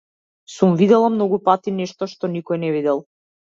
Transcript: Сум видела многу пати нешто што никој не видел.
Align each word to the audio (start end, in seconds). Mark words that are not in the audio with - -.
Сум 0.53 0.71
видела 0.81 1.07
многу 1.17 1.39
пати 1.51 1.75
нешто 1.83 2.09
што 2.17 2.33
никој 2.39 2.63
не 2.67 2.75
видел. 2.79 3.07